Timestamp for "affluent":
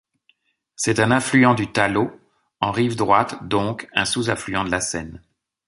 1.11-1.53